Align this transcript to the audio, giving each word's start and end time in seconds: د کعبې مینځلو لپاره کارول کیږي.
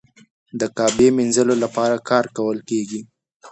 د 0.59 0.61
کعبې 0.77 1.07
مینځلو 1.17 1.55
لپاره 1.63 1.95
کارول 2.09 2.57
کیږي. 2.69 3.01